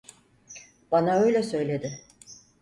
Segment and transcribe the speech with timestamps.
[0.91, 1.99] Bana öyle söyledi.